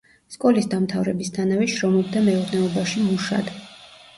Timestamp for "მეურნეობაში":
2.31-3.07